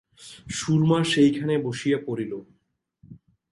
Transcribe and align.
সুরমা 0.49 0.99
সেইখানে 1.03 1.55
বসিয়া 1.57 1.99
পড়িল। 2.05 2.33